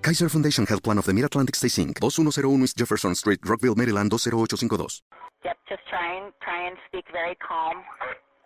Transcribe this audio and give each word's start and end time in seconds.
Kaiser 0.00 0.30
Foundation 0.32 0.64
Health 0.64 0.82
Plan 0.82 0.96
of 0.96 1.04
the 1.04 1.12
Mid-Atlantic 1.12 1.54
Stay 1.54 1.68
Inc., 1.68 2.00
2101 2.00 2.64
East 2.64 2.76
Jefferson 2.80 3.14
Street, 3.14 3.36
Rockville, 3.44 3.76
Maryland, 3.76 4.08
20852. 4.08 5.04
Yep, 5.44 5.56
just 5.68 5.84
try 5.92 6.16
and, 6.16 6.32
try 6.40 6.56
and 6.64 6.76
speak 6.88 7.04
very 7.12 7.36
calm. 7.36 7.84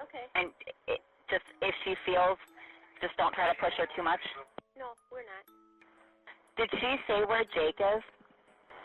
Okay. 0.02 0.26
And 0.34 0.50
it, 0.90 0.98
just 1.30 1.46
if 1.62 1.70
she 1.86 1.94
feels, 2.02 2.42
just 2.98 3.14
don't 3.22 3.30
try 3.38 3.46
to 3.46 3.54
push 3.62 3.70
her 3.78 3.86
too 3.94 4.02
much. 4.02 4.18
No, 4.74 4.98
we're 5.14 5.22
not. 5.22 5.46
Did 6.58 6.74
she 6.74 6.90
say 7.06 7.22
where 7.22 7.46
Jake 7.54 7.78
is? 7.78 8.02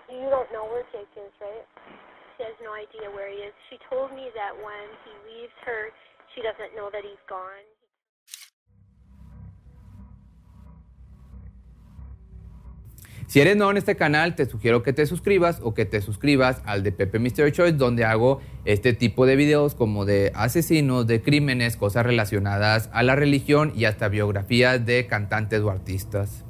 You 0.05 0.29
don't 0.29 0.49
know 0.53 0.69
where 0.69 0.85
Jake 0.93 1.09
is, 1.17 1.33
right? 1.41 1.65
She 2.37 2.45
has 2.45 2.53
no 2.61 2.77
idea 2.77 3.09
where 3.09 3.33
he 3.33 3.49
is. 3.49 3.53
She 3.73 3.81
told 3.89 4.13
me 4.13 4.29
that 4.37 4.53
when 4.53 4.85
he 5.09 5.13
leaves 5.25 5.57
her, 5.65 5.89
she 6.37 6.45
doesn't 6.45 6.77
know 6.77 6.93
that 6.93 7.01
he's 7.01 7.21
gone. 7.25 7.65
Si 13.29 13.39
eres 13.39 13.55
nuevo 13.55 13.69
en 13.69 13.77
este 13.77 13.95
canal, 13.95 14.33
te 14.33 14.47
sugiero 14.47 14.81
que 14.81 14.91
te 14.91 15.05
suscribas 15.05 15.59
o 15.61 15.75
que 15.75 15.85
te 15.85 16.01
suscribas 16.01 16.63
al 16.65 16.81
de 16.81 16.91
Pepe 16.91 17.19
Mystery 17.19 17.51
Choice, 17.51 17.73
donde 17.73 18.03
hago 18.03 18.39
este 18.65 18.93
tipo 18.93 19.27
de 19.27 19.35
videos 19.35 19.75
como 19.75 20.03
de 20.03 20.31
asesinos, 20.33 21.05
de 21.05 21.21
crímenes, 21.21 21.77
cosas 21.77 22.07
relacionadas 22.07 22.89
a 22.91 23.03
la 23.03 23.15
religión 23.15 23.71
y 23.75 23.85
hasta 23.85 24.07
biografías 24.07 24.83
de 24.83 25.05
cantantes 25.05 25.61
o 25.61 25.69
artistas. 25.69 26.43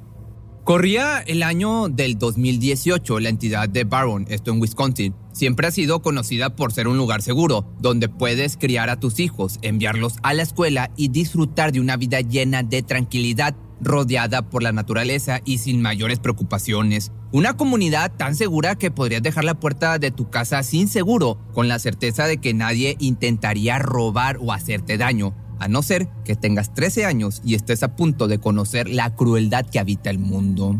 Corría 0.63 1.19
el 1.19 1.43
año 1.43 1.89
del 1.89 2.17
2018, 2.17 3.19
la 3.19 3.27
entidad 3.27 3.67
de 3.67 3.83
Barron, 3.83 4.25
esto 4.29 4.51
en 4.51 4.61
Wisconsin, 4.61 5.13
siempre 5.33 5.67
ha 5.67 5.71
sido 5.71 6.01
conocida 6.01 6.55
por 6.55 6.71
ser 6.71 6.87
un 6.87 6.95
lugar 6.95 7.21
seguro, 7.21 7.65
donde 7.79 8.07
puedes 8.07 8.55
criar 8.55 8.89
a 8.89 9.01
tus 9.01 9.19
hijos, 9.19 9.59
enviarlos 9.63 10.15
a 10.23 10.33
la 10.33 10.43
escuela 10.43 10.91
y 10.95 11.09
disfrutar 11.09 11.73
de 11.73 11.81
una 11.81 11.97
vida 11.97 12.21
llena 12.21 12.63
de 12.63 12.83
tranquilidad, 12.83 13.53
rodeada 13.81 14.49
por 14.49 14.63
la 14.63 14.71
naturaleza 14.71 15.41
y 15.45 15.59
sin 15.59 15.81
mayores 15.81 16.19
preocupaciones. 16.19 17.11
Una 17.31 17.55
comunidad 17.55 18.11
tan 18.15 18.35
segura 18.35 18.75
que 18.75 18.91
podrías 18.91 19.21
dejar 19.21 19.43
la 19.43 19.59
puerta 19.59 19.99
de 19.99 20.11
tu 20.11 20.29
casa 20.29 20.63
sin 20.63 20.87
seguro, 20.87 21.37
con 21.53 21.67
la 21.67 21.79
certeza 21.79 22.25
de 22.25 22.37
que 22.37 22.53
nadie 22.53 22.95
intentaría 22.99 23.79
robar 23.79 24.37
o 24.41 24.51
hacerte 24.51 24.97
daño 24.97 25.35
a 25.59 25.67
no 25.67 25.83
ser 25.83 26.07
que 26.23 26.35
tengas 26.35 26.73
13 26.73 27.05
años 27.05 27.41
y 27.43 27.55
estés 27.55 27.83
a 27.83 27.95
punto 27.95 28.27
de 28.27 28.39
conocer 28.39 28.89
la 28.89 29.15
crueldad 29.15 29.65
que 29.65 29.79
habita 29.79 30.09
el 30.09 30.17
mundo. 30.17 30.75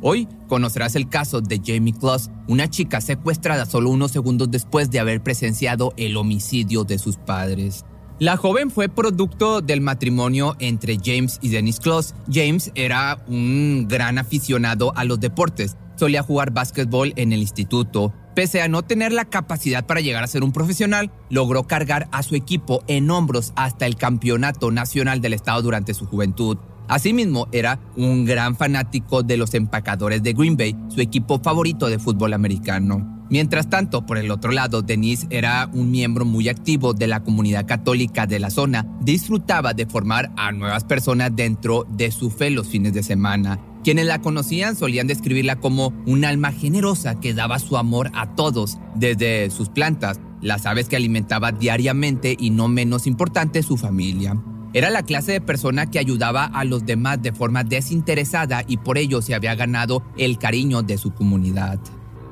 Hoy 0.00 0.28
conocerás 0.46 0.94
el 0.94 1.08
caso 1.08 1.40
de 1.40 1.60
Jamie 1.64 1.92
Kloss, 1.92 2.30
una 2.46 2.70
chica 2.70 3.00
secuestrada 3.00 3.66
solo 3.66 3.90
unos 3.90 4.12
segundos 4.12 4.48
después 4.48 4.90
de 4.90 5.00
haber 5.00 5.22
presenciado 5.22 5.92
el 5.96 6.16
homicidio 6.16 6.84
de 6.84 6.98
sus 6.98 7.16
padres. 7.16 7.84
La 8.20 8.36
joven 8.36 8.72
fue 8.72 8.88
producto 8.88 9.60
del 9.60 9.80
matrimonio 9.80 10.56
entre 10.58 10.98
James 11.00 11.38
y 11.40 11.50
Dennis 11.50 11.78
Kloss. 11.78 12.16
James 12.28 12.72
era 12.74 13.22
un 13.28 13.86
gran 13.88 14.18
aficionado 14.18 14.92
a 14.96 15.04
los 15.04 15.20
deportes. 15.20 15.76
Solía 15.94 16.24
jugar 16.24 16.50
básquetbol 16.50 17.12
en 17.14 17.32
el 17.32 17.40
instituto. 17.40 18.12
Pese 18.34 18.60
a 18.60 18.66
no 18.66 18.82
tener 18.82 19.12
la 19.12 19.26
capacidad 19.26 19.86
para 19.86 20.00
llegar 20.00 20.24
a 20.24 20.28
ser 20.28 20.42
un 20.42 20.50
profesional, 20.50 21.12
logró 21.30 21.68
cargar 21.68 22.08
a 22.10 22.24
su 22.24 22.34
equipo 22.34 22.82
en 22.88 23.08
hombros 23.08 23.52
hasta 23.54 23.86
el 23.86 23.94
campeonato 23.94 24.72
nacional 24.72 25.20
del 25.20 25.34
estado 25.34 25.62
durante 25.62 25.94
su 25.94 26.04
juventud. 26.04 26.58
Asimismo, 26.88 27.46
era 27.52 27.78
un 27.96 28.24
gran 28.24 28.56
fanático 28.56 29.22
de 29.22 29.36
los 29.36 29.54
empacadores 29.54 30.24
de 30.24 30.32
Green 30.32 30.56
Bay, 30.56 30.74
su 30.88 31.00
equipo 31.00 31.38
favorito 31.38 31.86
de 31.86 32.00
fútbol 32.00 32.32
americano. 32.32 33.17
Mientras 33.30 33.68
tanto, 33.68 34.06
por 34.06 34.16
el 34.16 34.30
otro 34.30 34.52
lado, 34.52 34.80
Denise 34.80 35.26
era 35.30 35.68
un 35.72 35.90
miembro 35.90 36.24
muy 36.24 36.48
activo 36.48 36.94
de 36.94 37.06
la 37.06 37.22
comunidad 37.22 37.66
católica 37.66 38.26
de 38.26 38.38
la 38.38 38.48
zona. 38.48 38.86
Disfrutaba 39.00 39.74
de 39.74 39.86
formar 39.86 40.32
a 40.36 40.50
nuevas 40.52 40.84
personas 40.84 41.34
dentro 41.34 41.86
de 41.90 42.10
su 42.10 42.30
fe 42.30 42.50
los 42.50 42.68
fines 42.68 42.94
de 42.94 43.02
semana. 43.02 43.60
Quienes 43.84 44.06
la 44.06 44.20
conocían 44.20 44.76
solían 44.76 45.06
describirla 45.06 45.56
como 45.56 45.92
un 46.06 46.24
alma 46.24 46.52
generosa 46.52 47.20
que 47.20 47.34
daba 47.34 47.58
su 47.58 47.76
amor 47.76 48.10
a 48.14 48.34
todos, 48.34 48.78
desde 48.94 49.50
sus 49.50 49.68
plantas, 49.68 50.20
las 50.40 50.66
aves 50.66 50.88
que 50.88 50.96
alimentaba 50.96 51.52
diariamente 51.52 52.36
y 52.38 52.50
no 52.50 52.68
menos 52.68 53.06
importante 53.06 53.62
su 53.62 53.76
familia. 53.76 54.36
Era 54.72 54.90
la 54.90 55.02
clase 55.02 55.32
de 55.32 55.40
persona 55.40 55.86
que 55.86 55.98
ayudaba 55.98 56.44
a 56.44 56.64
los 56.64 56.84
demás 56.84 57.22
de 57.22 57.32
forma 57.32 57.64
desinteresada 57.64 58.64
y 58.66 58.76
por 58.78 58.98
ello 58.98 59.22
se 59.22 59.34
había 59.34 59.54
ganado 59.54 60.02
el 60.16 60.38
cariño 60.38 60.82
de 60.82 60.98
su 60.98 61.12
comunidad. 61.12 61.80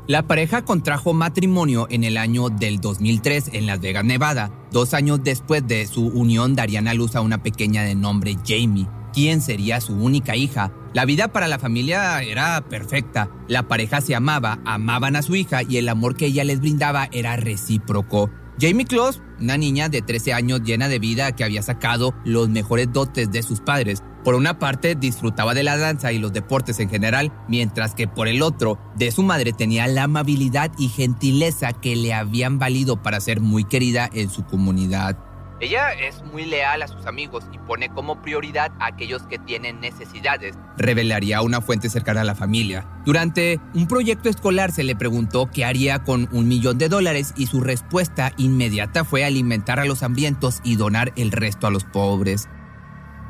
La 0.09 0.23
pareja 0.23 0.65
contrajo 0.65 1.15
matrimonio 1.15 1.89
en 1.91 2.05
el 2.05 2.17
año 2.17 2.49
del 2.49 2.81
2003 2.81 3.51
en 3.55 3.67
Las 3.67 3.81
Vegas, 3.81 4.05
Nevada. 4.05 4.53
Dos 4.71 4.95
años 4.95 5.25
después 5.25 5.67
de 5.67 5.85
su 5.89 6.07
unión 6.07 6.55
darían 6.55 6.87
a 6.87 6.95
luz 6.95 7.17
a 7.17 7.23
una 7.23 7.43
pequeña 7.43 7.83
de 7.83 7.97
nombre 7.97 8.37
Jamie, 8.47 8.87
quien 9.13 9.41
sería 9.41 9.81
su 9.81 9.95
única 9.95 10.37
hija. 10.37 10.73
La 10.95 11.07
vida 11.07 11.33
para 11.33 11.49
la 11.49 11.59
familia 11.59 12.23
era 12.23 12.65
perfecta. 12.69 13.31
La 13.49 13.67
pareja 13.67 14.01
se 14.01 14.15
amaba, 14.15 14.61
amaban 14.65 15.17
a 15.17 15.23
su 15.23 15.35
hija 15.35 15.65
y 15.65 15.79
el 15.79 15.89
amor 15.89 16.15
que 16.15 16.27
ella 16.27 16.45
les 16.45 16.61
brindaba 16.61 17.09
era 17.11 17.35
recíproco. 17.35 18.31
Jamie 18.61 18.87
Kloss, 18.87 19.21
una 19.41 19.57
niña 19.57 19.89
de 19.89 20.03
13 20.03 20.33
años 20.33 20.63
llena 20.63 20.89
de 20.89 20.99
vida 20.99 21.33
que 21.33 21.45
había 21.45 21.63
sacado 21.63 22.15
los 22.25 22.49
mejores 22.49 22.93
dotes 22.93 23.31
de 23.31 23.43
sus 23.43 23.61
padres. 23.61 24.03
Por 24.25 24.35
una 24.35 24.59
parte 24.59 24.95
disfrutaba 24.95 25.55
de 25.55 25.63
la 25.63 25.77
danza 25.77 26.13
y 26.13 26.19
los 26.19 26.33
deportes 26.33 26.81
en 26.81 26.91
general, 26.91 27.33
mientras 27.49 27.95
que 27.95 28.09
por 28.09 28.29
el 28.29 28.43
otro, 28.43 28.79
de 28.97 29.13
su 29.13 29.23
madre 29.23 29.53
tenía 29.53 29.87
la 29.87 30.05
amabilidad 30.05 30.73
y 30.79 30.89
gentileza 30.89 31.73
que 31.73 31.95
le 31.95 32.13
habían 32.13 32.59
valido 32.59 33.03
para 33.03 33.21
ser 33.21 33.41
muy 33.41 33.65
querida 33.65 34.11
en 34.13 34.31
su 34.31 34.45
comunidad. 34.45 35.17
Ella 35.59 35.93
es 35.93 36.23
muy 36.23 36.45
leal 36.45 36.83
a 36.83 36.89
sus 36.89 37.07
amigos 37.07 37.45
y 37.51 37.59
pone 37.59 37.89
como 37.89 38.21
prioridad 38.21 38.73
a 38.79 38.89
aquellos 38.89 39.23
que 39.23 39.39
tienen 39.39 39.81
necesidades, 39.81 40.55
revelaría 40.77 41.41
una 41.41 41.63
fuente 41.63 41.89
cercana 41.89 42.21
a 42.21 42.25
la 42.25 42.35
familia. 42.35 42.87
Durante 43.07 43.59
un 43.73 43.89
proyecto 43.89 44.29
escolar 44.29 44.71
se 44.71 44.85
le 44.85 44.95
preguntó 44.97 45.51
qué 45.51 45.65
haría 45.65 46.05
con 46.05 46.29
un 46.33 46.47
millón 46.47 46.77
de 46.77 46.91
dólares 46.91 47.33
y 47.39 47.47
su 47.47 47.63
respuesta 47.63 48.33
inmediata 48.37 49.05
fue 49.05 49.25
alimentar 49.25 49.81
a 49.81 49.87
los 49.87 50.03
hambrientos 50.03 50.61
y 50.63 50.77
donar 50.77 51.15
el 51.17 51.33
resto 51.33 51.67
a 51.67 51.71
los 51.71 51.85
pobres. 51.85 52.49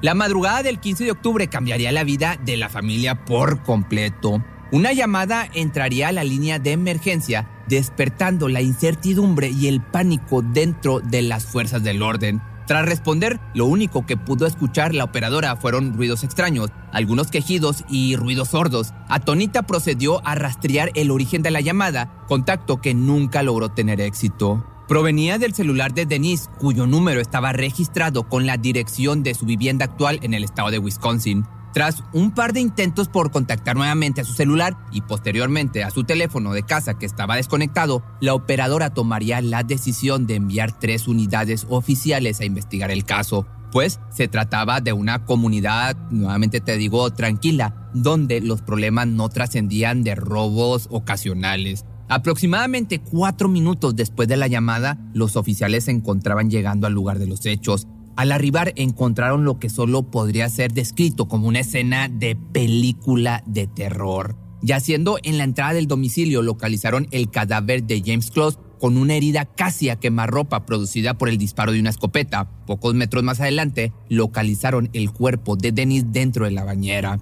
La 0.03 0.15
madrugada 0.15 0.65
del 0.65 0.81
15 0.81 1.05
de 1.05 1.13
octubre 1.13 1.47
cambiaría 1.47 1.93
la 1.93 2.05
vida 2.05 2.39
de 2.45 2.57
la 2.57 2.69
familia 2.69 3.25
por 3.25 3.63
completo. 3.63 4.45
Una 4.73 4.93
llamada 4.93 5.49
entraría 5.55 6.09
a 6.09 6.13
la 6.13 6.25
línea 6.25 6.59
de 6.59 6.73
emergencia, 6.73 7.49
despertando 7.69 8.49
la 8.49 8.63
incertidumbre 8.63 9.49
y 9.49 9.69
el 9.69 9.81
pánico 9.81 10.43
dentro 10.43 10.99
de 10.99 11.23
las 11.23 11.47
fuerzas 11.47 11.85
del 11.85 12.03
orden. 12.03 12.43
Tras 12.67 12.85
responder, 12.85 13.39
lo 13.55 13.67
único 13.67 14.07
que 14.07 14.17
pudo 14.17 14.45
escuchar 14.45 14.93
la 14.93 15.05
operadora 15.05 15.55
fueron 15.55 15.95
ruidos 15.95 16.25
extraños, 16.25 16.71
algunos 16.93 17.31
quejidos 17.31 17.85
y 17.89 18.17
ruidos 18.17 18.49
sordos. 18.49 18.93
Atonita 19.09 19.63
procedió 19.63 20.27
a 20.27 20.35
rastrear 20.35 20.91
el 20.97 21.13
origen 21.13 21.43
de 21.43 21.53
la 21.53 21.61
llamada, 21.61 22.25
contacto 22.27 22.81
que 22.81 22.93
nunca 22.93 23.45
logró 23.45 23.69
tener 23.69 24.01
éxito. 24.01 24.67
Provenía 24.89 25.39
del 25.39 25.55
celular 25.55 25.95
de 25.95 26.07
Denise, 26.07 26.49
cuyo 26.59 26.89
número 26.89 27.21
estaba 27.21 27.53
registrado 27.53 28.29
con 28.29 28.47
la 28.47 28.57
dirección 28.57 29.23
de 29.23 29.35
su 29.35 29.47
vivienda 29.47 29.85
actual 29.85 30.19
en 30.23 30.35
el 30.35 30.43
estado 30.43 30.71
de 30.71 30.79
Wisconsin. 30.79 31.47
Tras 31.77 32.03
un 32.15 32.31
par 32.31 32.55
de 32.55 32.61
intentos 32.61 33.07
por 33.07 33.31
contactar 33.31 33.77
nuevamente 33.77 34.23
a 34.23 34.25
su 34.25 34.33
celular 34.33 34.79
y 34.93 35.03
posteriormente 35.03 35.85
a 35.85 35.91
su 35.91 36.05
teléfono 36.05 36.55
de 36.55 36.63
casa 36.63 36.99
que 36.99 37.05
estaba 37.05 37.37
desconectado, 37.37 38.03
la 38.23 38.33
operadora 38.33 38.95
tomaría 38.95 39.43
la 39.43 39.63
decisión 39.63 40.27
de 40.27 40.37
enviar 40.37 40.79
tres 40.79 41.07
unidades 41.07 41.67
oficiales 41.69 42.41
a 42.41 42.47
investigar 42.47 42.91
el 42.91 43.05
caso, 43.05 43.47
pues 43.73 44.01
se 44.11 44.27
trataba 44.27 44.81
de 44.81 44.95
una 44.95 45.27
comunidad, 45.27 45.99
nuevamente 46.11 46.63
te 46.63 46.79
digo, 46.79 47.13
tranquila, 47.13 47.91
donde 47.93 48.41
los 48.41 48.63
problemas 48.63 49.09
no 49.09 49.29
trascendían 49.29 50.03
de 50.03 50.15
robos 50.15 50.89
ocasionales. 50.91 51.85
Aproximadamente 52.09 53.01
cuatro 53.01 53.49
minutos 53.49 53.95
después 53.95 54.29
de 54.29 54.39
la 54.39 54.47
llamada, 54.47 54.97
los 55.13 55.37
oficiales 55.37 55.85
se 55.85 55.91
encontraban 55.91 56.49
llegando 56.49 56.87
al 56.87 56.95
lugar 56.95 57.19
de 57.19 57.27
los 57.27 57.45
hechos. 57.45 57.87
Al 58.17 58.33
arribar 58.33 58.73
encontraron 58.77 59.45
lo 59.45 59.59
que 59.59 59.69
solo 59.69 60.11
podría 60.11 60.49
ser 60.49 60.73
descrito 60.73 61.29
como 61.29 61.49
una 61.49 61.61
escena 61.61 62.09
de 62.09 62.35
película 62.35 63.43
de 63.47 63.67
terror. 63.67 64.37
Yaciendo 64.63 65.19
en 65.23 65.37
la 65.37 65.45
entrada 65.45 65.75
del 65.75 65.87
domicilio 65.87 66.41
localizaron 66.41 67.09
el 67.11 67.31
cadáver 67.31 67.85
de 67.85 68.03
James 68.05 68.31
Close 68.31 68.59
con 68.81 68.97
una 68.97 69.15
herida 69.15 69.45
casi 69.45 69.91
a 69.91 69.97
quemarropa 69.97 70.65
producida 70.65 71.15
por 71.15 71.29
el 71.29 71.37
disparo 71.37 71.73
de 71.73 71.81
una 71.81 71.91
escopeta. 71.91 72.49
Pocos 72.67 72.95
metros 72.95 73.23
más 73.23 73.41
adelante 73.41 73.93
localizaron 74.09 74.89
el 74.95 75.11
cuerpo 75.13 75.57
de 75.57 75.73
Dennis 75.73 76.07
dentro 76.11 76.47
de 76.47 76.53
la 76.53 76.65
bañera. 76.65 77.21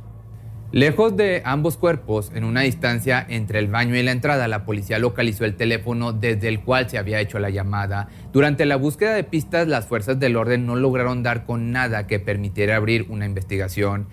Lejos 0.74 1.16
de 1.16 1.40
ambos 1.44 1.76
cuerpos, 1.76 2.32
en 2.34 2.42
una 2.42 2.62
distancia 2.62 3.24
entre 3.28 3.60
el 3.60 3.68
baño 3.68 3.94
y 3.94 4.02
la 4.02 4.10
entrada, 4.10 4.48
la 4.48 4.64
policía 4.64 4.98
localizó 4.98 5.44
el 5.44 5.54
teléfono 5.54 6.12
desde 6.12 6.48
el 6.48 6.62
cual 6.62 6.90
se 6.90 6.98
había 6.98 7.20
hecho 7.20 7.38
la 7.38 7.50
llamada. 7.50 8.08
Durante 8.32 8.66
la 8.66 8.74
búsqueda 8.74 9.14
de 9.14 9.22
pistas, 9.22 9.68
las 9.68 9.86
fuerzas 9.86 10.18
del 10.18 10.34
orden 10.34 10.66
no 10.66 10.74
lograron 10.74 11.22
dar 11.22 11.46
con 11.46 11.70
nada 11.70 12.08
que 12.08 12.18
permitiera 12.18 12.74
abrir 12.74 13.06
una 13.08 13.24
investigación. 13.24 14.08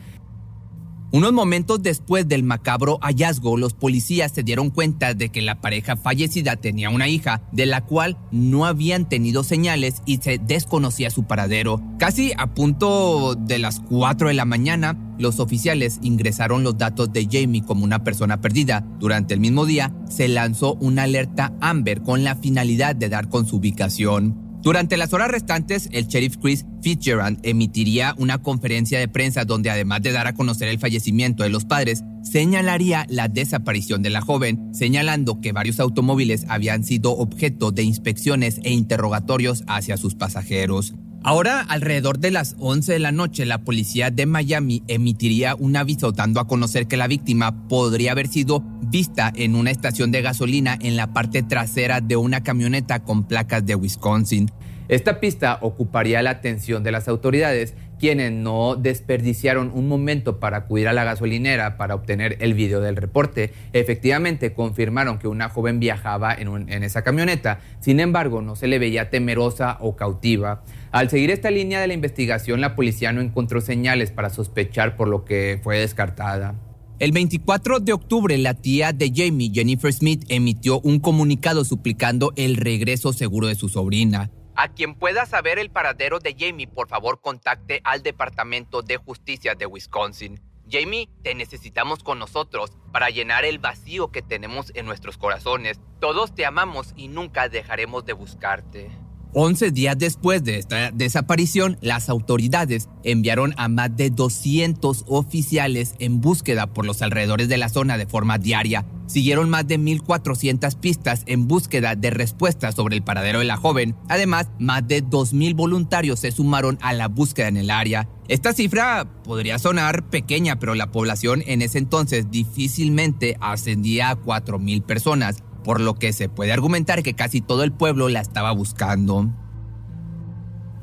Unos 1.14 1.34
momentos 1.34 1.84
después 1.84 2.26
del 2.30 2.44
macabro 2.44 2.98
hallazgo, 3.02 3.58
los 3.58 3.74
policías 3.74 4.32
se 4.32 4.44
dieron 4.44 4.70
cuenta 4.70 5.14
de 5.14 5.28
que 5.28 5.42
la 5.42 5.60
pareja 5.60 5.98
fallecida 5.98 6.56
tenía 6.56 6.90
una 6.90 7.10
hija, 7.10 7.42
de 7.52 7.66
la 7.66 7.82
cual 7.84 8.18
no 8.32 8.66
habían 8.66 9.10
tenido 9.10 9.44
señales 9.44 10.02
y 10.06 10.20
se 10.20 10.38
desconocía 10.38 11.10
su 11.10 11.26
paradero. 11.26 11.82
Casi 12.00 12.32
a 12.38 12.54
punto 12.54 13.36
de 13.36 13.60
las 13.60 13.82
4 13.82 14.30
de 14.30 14.36
la 14.36 14.46
mañana, 14.46 14.98
los 15.20 15.42
oficiales 15.42 16.00
ingresaron 16.02 16.64
los 16.64 16.78
datos 16.78 17.12
de 17.12 17.28
Jamie 17.30 17.62
como 17.62 17.84
una 17.84 18.06
persona 18.06 18.40
perdida. 18.40 18.88
Durante 18.98 19.34
el 19.34 19.42
mismo 19.42 19.66
día, 19.66 19.94
se 20.10 20.30
lanzó 20.30 20.76
una 20.76 21.04
alerta 21.04 21.54
Amber 21.60 22.04
con 22.04 22.24
la 22.24 22.38
finalidad 22.38 22.96
de 22.96 23.10
dar 23.10 23.28
con 23.28 23.46
su 23.46 23.58
ubicación. 23.58 24.51
Durante 24.62 24.96
las 24.96 25.12
horas 25.14 25.32
restantes, 25.32 25.90
el 25.92 26.06
sheriff 26.06 26.38
Chris 26.38 26.66
Fitzgerald 26.84 27.40
emitiría 27.42 28.14
una 28.20 28.38
conferencia 28.38 29.00
de 29.00 29.08
prensa 29.08 29.44
donde 29.44 29.72
además 29.72 30.04
de 30.04 30.12
dar 30.12 30.28
a 30.28 30.34
conocer 30.34 30.68
el 30.68 30.78
fallecimiento 30.78 31.44
de 31.44 31.50
los 31.50 31.66
padres, 31.66 32.04
señalaría 32.22 33.08
la 33.10 33.28
desaparición 33.28 34.04
de 34.04 34.12
la 34.12 34.22
joven, 34.22 34.70
señalando 34.72 35.42
que 35.42 35.52
varios 35.52 35.80
automóviles 35.80 36.46
habían 36.48 36.84
sido 36.84 37.12
objeto 37.18 37.72
de 37.72 37.82
inspecciones 37.82 38.60
e 38.64 38.72
interrogatorios 38.72 39.64
hacia 39.66 39.98
sus 39.98 40.14
pasajeros. 40.14 40.94
Ahora, 41.24 41.62
alrededor 41.62 42.18
de 42.18 42.32
las 42.32 42.56
11 42.58 42.94
de 42.94 43.00
la 43.00 43.12
noche, 43.12 43.46
la 43.46 43.60
policía 43.60 44.10
de 44.10 44.26
Miami 44.26 44.82
emitiría 44.88 45.54
un 45.54 45.76
aviso 45.76 46.12
dando 46.12 46.40
a 46.40 46.48
conocer 46.48 46.88
que 46.88 46.98
la 46.98 47.08
víctima 47.08 47.68
podría 47.68 48.14
haber 48.14 48.28
sido 48.28 48.64
vista 48.82 49.32
en 49.36 49.54
una 49.54 49.70
estación 49.70 50.10
de 50.12 50.24
gasolina 50.24 50.80
en 50.82 50.98
la 50.98 51.14
parte 51.14 51.44
trasera 51.44 52.02
de 52.02 52.16
una 52.16 52.42
camioneta 52.42 53.04
con 53.04 53.28
placas 53.28 53.64
de 53.64 53.76
Wisconsin. 53.76 54.50
Esta 54.88 55.20
pista 55.20 55.60
ocuparía 55.62 56.24
la 56.24 56.32
atención 56.32 56.84
de 56.84 56.92
las 56.92 57.08
autoridades, 57.08 57.76
quienes 58.02 58.32
no 58.32 58.76
desperdiciaron 58.76 59.70
un 59.76 59.88
momento 59.88 60.40
para 60.40 60.58
acudir 60.58 60.88
a 60.88 60.94
la 60.94 61.04
gasolinera 61.04 61.78
para 61.78 61.94
obtener 61.94 62.36
el 62.40 62.56
video 62.56 62.82
del 62.82 62.96
reporte. 62.96 63.54
Efectivamente, 63.74 64.54
confirmaron 64.54 65.20
que 65.20 65.28
una 65.28 65.50
joven 65.50 65.80
viajaba 65.80 66.34
en, 66.34 66.68
esa 66.84 67.04
camioneta, 67.04 67.60
sin 67.80 68.00
embargo, 68.00 68.42
no 68.42 68.56
se 68.56 68.66
le 68.66 68.80
veía 68.80 69.12
temerosa 69.12 69.78
o 69.82 69.96
cautiva. 69.96 70.64
Al 70.92 71.12
seguir 71.12 71.30
esta 71.30 71.52
línea 71.52 71.80
de 71.80 71.86
la 71.86 71.94
investigación, 71.94 72.60
la 72.60 72.76
policía 72.76 73.12
no 73.12 73.22
encontró 73.22 73.62
señales 73.62 74.10
para 74.10 74.32
sospechar 74.32 74.96
por 74.96 75.08
lo 75.08 75.24
que 75.24 75.60
fue 75.62 75.78
descartada. 75.78 76.56
El 76.98 77.12
24 77.12 77.82
de 77.82 77.94
octubre, 77.94 78.36
la 78.40 78.56
tía 78.56 78.94
de 78.94 79.12
Jamie, 79.16 79.52
Jennifer 79.54 79.94
Smith, 79.94 80.26
emitió 80.28 80.82
un 80.82 81.00
comunicado 81.00 81.64
suplicando 81.66 82.34
el 82.36 82.58
regreso 82.58 83.14
seguro 83.14 83.46
de 83.46 83.54
su 83.54 83.70
sobrina. 83.70 84.32
A 84.56 84.68
quien 84.70 84.96
pueda 84.96 85.26
saber 85.26 85.60
el 85.60 85.72
paradero 85.72 86.20
de 86.20 86.36
Jamie, 86.38 86.68
por 86.68 86.88
favor 86.88 87.22
contacte 87.22 87.82
al 87.84 88.04
Departamento 88.04 88.82
de 88.82 88.98
Justicia 88.98 89.56
de 89.56 89.66
Wisconsin. 89.66 90.42
Jamie, 90.70 91.10
te 91.24 91.36
necesitamos 91.36 92.04
con 92.04 92.20
nosotros 92.20 92.72
para 92.92 93.10
llenar 93.10 93.46
el 93.46 93.60
vacío 93.60 94.12
que 94.12 94.22
tenemos 94.22 94.72
en 94.76 94.86
nuestros 94.86 95.18
corazones. 95.18 95.80
Todos 96.00 96.34
te 96.34 96.46
amamos 96.46 96.94
y 96.96 97.08
nunca 97.08 97.50
dejaremos 97.50 98.06
de 98.06 98.14
buscarte. 98.14 98.92
11 99.34 99.72
días 99.72 99.98
después 99.98 100.44
de 100.44 100.58
esta 100.58 100.92
desaparición, 100.92 101.78
las 101.80 102.10
autoridades 102.10 102.90
enviaron 103.04 103.54
a 103.56 103.70
más 103.70 103.96
de 103.96 104.10
200 104.10 105.06
oficiales 105.08 105.96
en 106.00 106.20
búsqueda 106.20 106.68
por 106.68 106.86
los 106.86 107.02
alrededores 107.02 107.48
de 107.48 107.58
la 107.58 107.70
zona 107.70 107.98
de 107.98 108.08
forma 108.08 108.38
diaria. 108.38 108.86
Siguieron 109.08 109.50
más 109.50 109.68
de 109.68 109.80
1.400 109.80 110.78
pistas 110.80 111.24
en 111.28 111.48
búsqueda 111.48 111.96
de 111.96 112.10
respuestas 112.10 112.76
sobre 112.76 112.98
el 112.98 113.04
paradero 113.04 113.40
de 113.40 113.46
la 113.46 113.58
joven. 113.58 113.96
Además, 114.10 114.50
más 114.60 114.88
de 114.88 115.04
2.000 115.04 115.56
voluntarios 115.56 116.20
se 116.20 116.32
sumaron 116.32 116.78
a 116.82 116.94
la 116.94 117.08
búsqueda 117.08 117.48
en 117.48 117.58
el 117.58 117.72
área. 117.72 118.10
Esta 118.28 118.54
cifra 118.54 119.06
podría 119.24 119.60
sonar 119.60 120.10
pequeña, 120.10 120.60
pero 120.60 120.76
la 120.76 120.92
población 120.92 121.44
en 121.46 121.62
ese 121.62 121.78
entonces 121.78 122.32
difícilmente 122.32 123.38
ascendía 123.42 124.10
a 124.10 124.18
4.000 124.18 124.82
personas 124.84 125.44
por 125.64 125.82
lo 125.82 125.96
que 125.96 126.14
se 126.14 126.30
puede 126.30 126.52
argumentar 126.52 127.04
que 127.04 127.14
casi 127.14 127.42
todo 127.42 127.64
el 127.64 127.72
pueblo 127.72 128.10
la 128.10 128.22
estaba 128.22 128.52
buscando. 128.52 129.30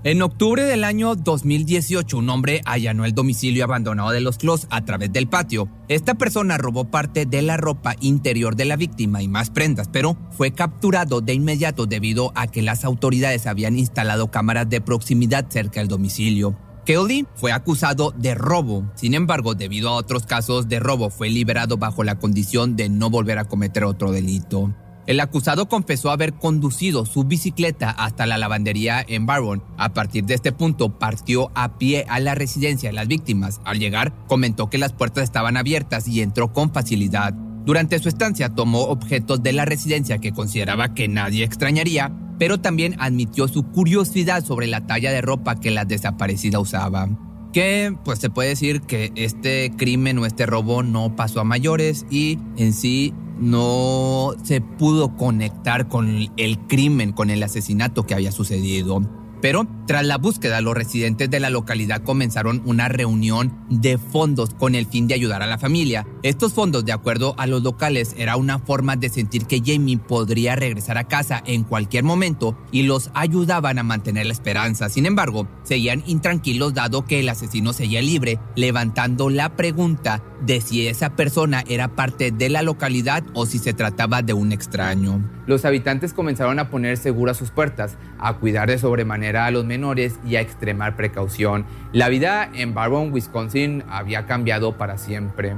En 0.04 0.22
octubre 0.22 0.62
del 0.62 0.84
año 0.84 1.16
2018, 1.16 2.18
un 2.18 2.30
hombre 2.30 2.62
allanó 2.64 3.04
el 3.04 3.14
domicilio 3.14 3.64
abandonado 3.64 4.10
de 4.10 4.20
los 4.20 4.38
Clos 4.38 4.68
a 4.70 4.84
través 4.84 5.12
del 5.12 5.26
patio. 5.26 5.68
Esta 5.88 6.14
persona 6.14 6.56
robó 6.56 6.84
parte 6.84 7.26
de 7.26 7.42
la 7.42 7.56
ropa 7.56 7.96
interior 8.00 8.54
de 8.54 8.64
la 8.64 8.76
víctima 8.76 9.22
y 9.22 9.28
más 9.28 9.50
prendas, 9.50 9.88
pero 9.92 10.16
fue 10.30 10.52
capturado 10.52 11.20
de 11.20 11.34
inmediato 11.34 11.86
debido 11.86 12.30
a 12.36 12.46
que 12.46 12.62
las 12.62 12.84
autoridades 12.84 13.48
habían 13.48 13.76
instalado 13.76 14.30
cámaras 14.30 14.70
de 14.70 14.80
proximidad 14.80 15.46
cerca 15.50 15.80
del 15.80 15.88
domicilio. 15.88 16.56
Kelly 16.88 17.26
fue 17.34 17.52
acusado 17.52 18.14
de 18.16 18.34
robo, 18.34 18.90
sin 18.94 19.12
embargo, 19.12 19.54
debido 19.54 19.90
a 19.90 19.96
otros 19.96 20.24
casos 20.24 20.70
de 20.70 20.80
robo, 20.80 21.10
fue 21.10 21.28
liberado 21.28 21.76
bajo 21.76 22.02
la 22.02 22.18
condición 22.18 22.76
de 22.76 22.88
no 22.88 23.10
volver 23.10 23.36
a 23.38 23.44
cometer 23.44 23.84
otro 23.84 24.10
delito. 24.10 24.74
El 25.06 25.20
acusado 25.20 25.68
confesó 25.68 26.10
haber 26.10 26.32
conducido 26.32 27.04
su 27.04 27.24
bicicleta 27.24 27.90
hasta 27.90 28.24
la 28.24 28.38
lavandería 28.38 29.04
en 29.06 29.26
Barron. 29.26 29.62
A 29.76 29.92
partir 29.92 30.24
de 30.24 30.32
este 30.32 30.50
punto, 30.50 30.98
partió 30.98 31.50
a 31.54 31.76
pie 31.76 32.06
a 32.08 32.20
la 32.20 32.34
residencia 32.34 32.88
de 32.88 32.94
las 32.94 33.06
víctimas. 33.06 33.60
Al 33.66 33.78
llegar, 33.78 34.14
comentó 34.26 34.70
que 34.70 34.78
las 34.78 34.94
puertas 34.94 35.24
estaban 35.24 35.58
abiertas 35.58 36.08
y 36.08 36.22
entró 36.22 36.54
con 36.54 36.72
facilidad. 36.72 37.34
Durante 37.66 37.98
su 37.98 38.08
estancia, 38.08 38.54
tomó 38.54 38.84
objetos 38.84 39.42
de 39.42 39.52
la 39.52 39.66
residencia 39.66 40.20
que 40.20 40.32
consideraba 40.32 40.94
que 40.94 41.06
nadie 41.06 41.44
extrañaría 41.44 42.14
pero 42.38 42.60
también 42.60 42.94
admitió 42.98 43.48
su 43.48 43.64
curiosidad 43.64 44.44
sobre 44.44 44.66
la 44.66 44.86
talla 44.86 45.12
de 45.12 45.20
ropa 45.20 45.60
que 45.60 45.70
la 45.70 45.84
desaparecida 45.84 46.60
usaba. 46.60 47.08
Que 47.52 47.94
pues 48.04 48.18
se 48.18 48.30
puede 48.30 48.50
decir 48.50 48.82
que 48.82 49.10
este 49.14 49.72
crimen 49.76 50.18
o 50.18 50.26
este 50.26 50.46
robo 50.46 50.82
no 50.82 51.16
pasó 51.16 51.40
a 51.40 51.44
mayores 51.44 52.06
y 52.10 52.38
en 52.56 52.72
sí 52.72 53.14
no 53.38 54.34
se 54.42 54.60
pudo 54.60 55.16
conectar 55.16 55.88
con 55.88 56.28
el 56.36 56.58
crimen, 56.66 57.12
con 57.12 57.30
el 57.30 57.42
asesinato 57.42 58.04
que 58.06 58.14
había 58.14 58.32
sucedido. 58.32 59.02
Pero 59.40 59.66
tras 59.86 60.04
la 60.04 60.18
búsqueda, 60.18 60.60
los 60.60 60.74
residentes 60.74 61.30
de 61.30 61.40
la 61.40 61.48
localidad 61.48 62.02
comenzaron 62.02 62.60
una 62.66 62.88
reunión 62.88 63.54
de 63.70 63.96
fondos 63.96 64.52
con 64.52 64.74
el 64.74 64.86
fin 64.86 65.08
de 65.08 65.14
ayudar 65.14 65.42
a 65.42 65.46
la 65.46 65.56
familia. 65.56 66.06
Estos 66.22 66.52
fondos, 66.52 66.84
de 66.84 66.92
acuerdo 66.92 67.34
a 67.38 67.46
los 67.46 67.62
locales, 67.62 68.14
era 68.18 68.36
una 68.36 68.58
forma 68.58 68.96
de 68.96 69.08
sentir 69.08 69.46
que 69.46 69.62
Jamie 69.64 69.96
podría 69.96 70.56
regresar 70.56 70.98
a 70.98 71.04
casa 71.08 71.42
en 71.46 71.64
cualquier 71.64 72.04
momento 72.04 72.58
y 72.70 72.82
los 72.82 73.10
ayudaban 73.14 73.78
a 73.78 73.82
mantener 73.82 74.26
la 74.26 74.32
esperanza. 74.32 74.88
Sin 74.88 75.06
embargo, 75.06 75.48
seguían 75.62 76.02
intranquilos 76.06 76.74
dado 76.74 77.06
que 77.06 77.20
el 77.20 77.28
asesino 77.28 77.72
seguía 77.72 78.02
libre, 78.02 78.38
levantando 78.56 79.30
la 79.30 79.56
pregunta 79.56 80.22
de 80.42 80.60
si 80.60 80.86
esa 80.86 81.16
persona 81.16 81.64
era 81.66 81.96
parte 81.96 82.30
de 82.30 82.48
la 82.48 82.62
localidad 82.62 83.24
o 83.34 83.46
si 83.46 83.58
se 83.58 83.72
trataba 83.72 84.22
de 84.22 84.34
un 84.34 84.52
extraño. 84.52 85.22
Los 85.46 85.64
habitantes 85.64 86.12
comenzaron 86.12 86.58
a 86.58 86.68
poner 86.68 86.98
seguras 86.98 87.38
sus 87.38 87.50
puertas, 87.50 87.96
a 88.18 88.34
cuidar 88.34 88.68
de 88.68 88.78
sobremanera 88.78 89.27
a 89.36 89.50
los 89.50 89.64
menores 89.64 90.18
y 90.26 90.36
a 90.36 90.40
extremar 90.40 90.96
precaución. 90.96 91.66
La 91.92 92.08
vida 92.08 92.48
en 92.54 92.74
Barron, 92.74 93.12
Wisconsin 93.12 93.84
había 93.88 94.26
cambiado 94.26 94.78
para 94.78 94.98
siempre. 94.98 95.54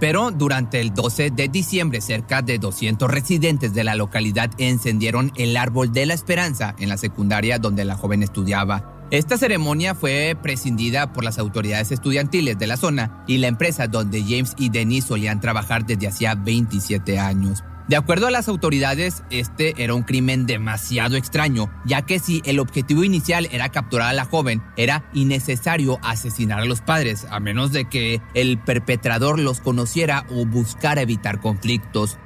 Pero 0.00 0.32
durante 0.32 0.80
el 0.80 0.92
12 0.92 1.30
de 1.30 1.46
diciembre, 1.46 2.00
cerca 2.00 2.42
de 2.42 2.58
200 2.58 3.08
residentes 3.08 3.72
de 3.72 3.84
la 3.84 3.94
localidad 3.94 4.50
encendieron 4.58 5.30
el 5.36 5.56
árbol 5.56 5.92
de 5.92 6.06
la 6.06 6.14
esperanza 6.14 6.74
en 6.80 6.88
la 6.88 6.96
secundaria 6.96 7.60
donde 7.60 7.84
la 7.84 7.94
joven 7.94 8.24
estudiaba. 8.24 9.06
Esta 9.12 9.36
ceremonia 9.36 9.94
fue 9.94 10.36
prescindida 10.42 11.12
por 11.12 11.22
las 11.22 11.38
autoridades 11.38 11.92
estudiantiles 11.92 12.58
de 12.58 12.66
la 12.66 12.76
zona 12.76 13.22
y 13.28 13.38
la 13.38 13.46
empresa 13.46 13.86
donde 13.86 14.22
James 14.22 14.54
y 14.58 14.70
Denise 14.70 15.06
solían 15.06 15.38
trabajar 15.38 15.86
desde 15.86 16.08
hacía 16.08 16.34
27 16.34 17.20
años. 17.20 17.62
De 17.88 17.96
acuerdo 17.96 18.28
a 18.28 18.30
las 18.30 18.48
autoridades, 18.48 19.24
este 19.30 19.74
era 19.82 19.94
un 19.94 20.04
crimen 20.04 20.46
demasiado 20.46 21.16
extraño, 21.16 21.68
ya 21.84 22.02
que 22.02 22.20
si 22.20 22.40
el 22.44 22.60
objetivo 22.60 23.02
inicial 23.02 23.48
era 23.50 23.70
capturar 23.70 24.08
a 24.08 24.12
la 24.12 24.24
joven, 24.24 24.62
era 24.76 25.04
innecesario 25.12 25.98
asesinar 26.02 26.60
a 26.60 26.64
los 26.64 26.80
padres, 26.80 27.26
a 27.28 27.40
menos 27.40 27.72
de 27.72 27.86
que 27.86 28.22
el 28.34 28.58
perpetrador 28.58 29.40
los 29.40 29.60
conociera 29.60 30.24
o 30.30 30.46
buscara 30.46 31.02
evitar 31.02 31.40
conflictos. 31.40 32.18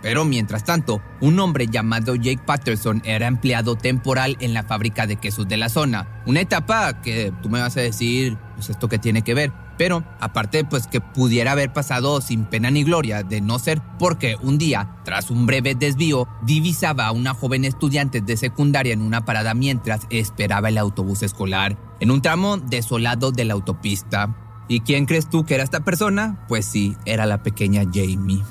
Pero 0.00 0.24
mientras 0.24 0.64
tanto, 0.64 1.02
un 1.20 1.38
hombre 1.38 1.66
llamado 1.66 2.14
Jake 2.14 2.42
Patterson 2.44 3.02
era 3.04 3.26
empleado 3.26 3.76
temporal 3.76 4.36
en 4.40 4.54
la 4.54 4.62
fábrica 4.62 5.06
de 5.06 5.16
quesos 5.16 5.48
de 5.48 5.58
la 5.58 5.68
zona. 5.68 6.22
Una 6.24 6.40
etapa 6.40 7.02
que 7.02 7.32
tú 7.42 7.50
me 7.50 7.60
vas 7.60 7.76
a 7.76 7.80
decir, 7.80 8.38
pues 8.54 8.70
esto 8.70 8.88
que 8.88 8.98
tiene 8.98 9.22
que 9.22 9.34
ver. 9.34 9.52
Pero 9.78 10.04
aparte, 10.20 10.64
pues 10.64 10.88
que 10.88 11.00
pudiera 11.00 11.52
haber 11.52 11.72
pasado 11.72 12.20
sin 12.20 12.44
pena 12.44 12.70
ni 12.70 12.82
gloria, 12.82 13.22
de 13.22 13.40
no 13.40 13.58
ser 13.60 13.80
porque 13.98 14.36
un 14.42 14.58
día, 14.58 14.96
tras 15.04 15.30
un 15.30 15.46
breve 15.46 15.76
desvío, 15.76 16.28
divisaba 16.42 17.06
a 17.06 17.12
una 17.12 17.32
joven 17.32 17.64
estudiante 17.64 18.20
de 18.20 18.36
secundaria 18.36 18.92
en 18.92 19.00
una 19.00 19.24
parada 19.24 19.54
mientras 19.54 20.02
esperaba 20.10 20.68
el 20.68 20.78
autobús 20.78 21.22
escolar, 21.22 21.78
en 22.00 22.10
un 22.10 22.20
tramo 22.20 22.58
desolado 22.58 23.30
de 23.30 23.44
la 23.44 23.54
autopista. 23.54 24.36
¿Y 24.66 24.80
quién 24.80 25.06
crees 25.06 25.30
tú 25.30 25.46
que 25.46 25.54
era 25.54 25.64
esta 25.64 25.80
persona? 25.80 26.44
Pues 26.48 26.66
sí, 26.66 26.96
era 27.06 27.24
la 27.24 27.42
pequeña 27.42 27.84
Jamie. 27.84 28.42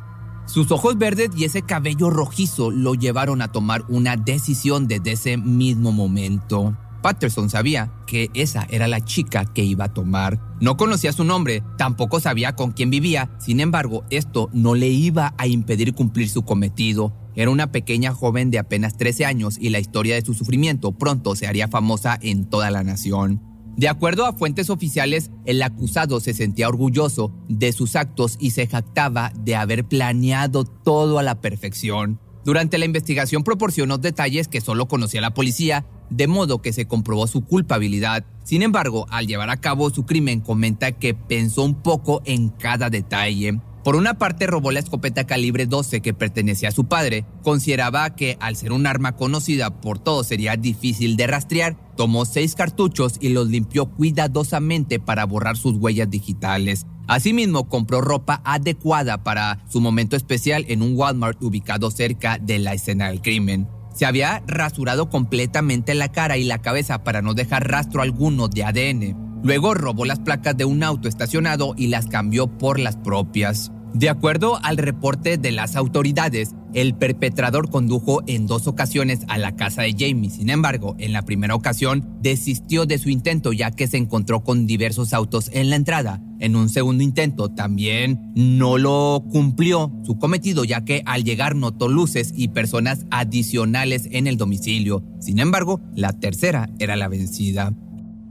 Sus 0.46 0.72
ojos 0.72 0.98
verdes 0.98 1.32
y 1.36 1.44
ese 1.44 1.62
cabello 1.62 2.10
rojizo 2.10 2.72
lo 2.72 2.96
llevaron 2.96 3.42
a 3.42 3.52
tomar 3.52 3.84
una 3.90 4.16
decisión 4.16 4.88
desde 4.88 5.12
ese 5.12 5.38
mismo 5.38 5.92
momento. 5.92 6.74
Patterson 7.08 7.50
sabía 7.50 7.94
que 8.06 8.30
esa 8.34 8.68
era 8.70 8.86
la 8.90 9.00
chica 9.00 9.46
que 9.46 9.64
iba 9.64 9.86
a 9.86 9.94
tomar. 9.94 10.42
No 10.60 10.76
conocía 10.76 11.14
su 11.14 11.24
nombre, 11.24 11.64
tampoco 11.78 12.20
sabía 12.20 12.54
con 12.54 12.74
quién 12.74 12.90
vivía, 12.90 13.32
sin 13.40 13.62
embargo, 13.62 14.04
esto 14.10 14.50
no 14.52 14.76
le 14.76 14.90
iba 14.90 15.34
a 15.38 15.48
impedir 15.48 15.94
cumplir 15.94 16.28
su 16.28 16.44
cometido. 16.44 17.14
Era 17.34 17.50
una 17.50 17.72
pequeña 17.72 18.12
joven 18.12 18.52
de 18.52 18.60
apenas 18.60 18.98
13 18.98 19.24
años 19.24 19.58
y 19.58 19.70
la 19.70 19.80
historia 19.80 20.16
de 20.16 20.26
su 20.26 20.34
sufrimiento 20.34 20.92
pronto 20.92 21.38
se 21.38 21.48
haría 21.48 21.70
famosa 21.70 22.20
en 22.22 22.50
toda 22.50 22.72
la 22.72 22.84
nación. 22.84 23.42
De 23.78 23.88
acuerdo 23.88 24.26
a 24.26 24.34
fuentes 24.34 24.70
oficiales, 24.70 25.32
el 25.46 25.62
acusado 25.62 26.20
se 26.20 26.34
sentía 26.34 26.68
orgulloso 26.68 27.32
de 27.48 27.72
sus 27.72 27.96
actos 27.96 28.36
y 28.38 28.52
se 28.52 28.68
jactaba 28.68 29.32
de 29.46 29.56
haber 29.56 29.86
planeado 29.86 30.66
todo 30.66 31.20
a 31.20 31.24
la 31.24 31.40
perfección. 31.40 32.20
Durante 32.48 32.78
la 32.78 32.86
investigación 32.86 33.44
proporcionó 33.44 33.98
detalles 33.98 34.48
que 34.48 34.62
solo 34.62 34.88
conocía 34.88 35.20
la 35.20 35.34
policía 35.34 35.86
de 36.10 36.28
modo 36.28 36.62
que 36.62 36.72
se 36.72 36.88
comprobó 36.88 37.28
su 37.28 37.44
culpabilidad. 37.44 38.24
Sin 38.46 38.62
embargo, 38.62 39.06
al 39.10 39.28
llevar 39.28 39.50
a 39.50 39.58
cabo 39.58 39.90
su 39.90 40.06
crimen 40.06 40.40
comenta 40.40 40.94
que 40.94 41.14
pensó 41.14 41.64
un 41.64 41.76
poco 41.76 42.22
en 42.24 42.48
cada 42.48 42.90
detalle. 42.90 43.60
Por 43.88 43.96
una 43.96 44.16
parte 44.16 44.48
robó 44.48 44.74
la 44.74 44.82
escopeta 44.82 45.26
calibre 45.26 45.66
12 45.66 46.02
que 46.02 46.14
pertenecía 46.14 46.68
a 46.68 46.74
su 46.74 46.90
padre. 46.90 47.24
Consideraba 47.42 48.16
que 48.16 48.36
al 48.42 48.58
ser 48.58 48.74
un 48.74 48.86
arma 48.86 49.16
conocida 49.16 49.80
por 49.80 49.98
todos 49.98 50.28
sería 50.28 50.58
difícil 50.58 51.16
de 51.16 51.26
rastrear. 51.26 51.78
Tomó 51.96 52.26
seis 52.26 52.54
cartuchos 52.54 53.14
y 53.22 53.30
los 53.30 53.48
limpió 53.48 53.86
cuidadosamente 53.86 55.00
para 55.00 55.24
borrar 55.24 55.56
sus 55.56 55.78
huellas 55.78 56.10
digitales. 56.10 56.86
Asimismo, 57.08 57.70
compró 57.70 58.02
ropa 58.02 58.42
adecuada 58.44 59.24
para 59.24 59.64
su 59.70 59.80
momento 59.80 60.18
especial 60.18 60.66
en 60.68 60.82
un 60.82 60.98
Walmart 60.98 61.42
ubicado 61.42 61.90
cerca 61.90 62.40
de 62.40 62.60
la 62.60 62.74
escena 62.74 63.08
del 63.08 63.22
crimen. 63.22 63.70
Se 63.96 64.06
había 64.06 64.44
rasurado 64.48 65.08
completamente 65.08 65.96
la 65.96 66.12
cara 66.12 66.36
y 66.36 66.44
la 66.44 66.62
cabeza 66.62 67.06
para 67.06 67.22
no 67.22 67.34
dejar 67.34 67.72
rastro 67.72 68.02
alguno 68.02 68.50
de 68.50 68.66
ADN. 68.66 69.28
Luego 69.44 69.76
robó 69.76 70.04
las 70.04 70.20
placas 70.20 70.58
de 70.58 70.66
un 70.66 70.84
auto 70.84 71.08
estacionado 71.08 71.74
y 71.78 71.88
las 71.88 72.08
cambió 72.08 72.48
por 72.48 72.80
las 72.80 72.98
propias. 72.98 73.72
De 73.94 74.10
acuerdo 74.10 74.60
al 74.64 74.78
reporte 74.78 75.38
de 75.38 75.52
las 75.52 75.76
autoridades, 75.76 76.54
el 76.74 76.94
perpetrador 76.94 77.70
condujo 77.70 78.22
en 78.28 78.46
dos 78.46 78.68
ocasiones 78.68 79.22
a 79.28 79.38
la 79.38 79.56
casa 79.56 79.82
de 79.82 79.96
Jamie. 79.98 80.30
Sin 80.30 80.50
embargo, 80.50 80.96
en 81.00 81.14
la 81.14 81.24
primera 81.24 81.56
ocasión 81.56 82.18
desistió 82.22 82.86
de 82.86 82.98
su 82.98 83.10
intento 83.10 83.54
ya 83.54 83.72
que 83.72 83.88
se 83.88 83.98
encontró 83.98 84.44
con 84.44 84.68
diversos 84.68 85.14
autos 85.14 85.50
en 85.54 85.70
la 85.70 85.78
entrada. 85.78 86.22
En 86.40 86.56
un 86.56 86.70
segundo 86.70 87.04
intento 87.04 87.50
también 87.50 88.32
no 88.36 88.78
lo 88.78 89.24
cumplió 89.32 89.92
su 90.04 90.20
cometido 90.20 90.64
ya 90.64 90.86
que 90.86 91.02
al 91.06 91.24
llegar 91.24 91.56
notó 91.56 91.88
luces 91.88 92.34
y 92.36 92.50
personas 92.50 93.06
adicionales 93.10 94.08
en 94.12 94.28
el 94.28 94.38
domicilio. 94.38 95.04
Sin 95.20 95.40
embargo, 95.40 95.82
la 95.96 96.14
tercera 96.14 96.70
era 96.78 96.96
la 96.96 97.08
vencida. 97.08 97.74